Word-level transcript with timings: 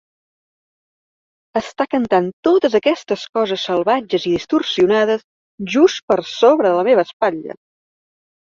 Està 1.59 1.85
cantant 1.95 2.29
totes 2.47 2.77
aquestes 2.79 3.25
coses 3.39 3.67
salvatges 3.69 4.27
i 4.31 4.33
distorsionades 4.39 5.25
just 5.75 6.03
per 6.13 6.19
sobre 6.33 6.73
de 6.73 6.81
la 6.81 6.89
meva 6.91 7.09
espatlla! 7.11 7.59